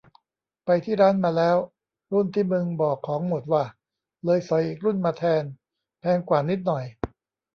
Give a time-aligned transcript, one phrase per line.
[0.65, 1.57] ไปที่ร้านมาแล้ว
[2.11, 3.65] รุ่นที่มึงบอกของหมดว่ะ
[4.25, 5.43] เลยสอยอีกรุ่นมาแทน
[5.99, 6.85] แพงกว่านิดหน่อย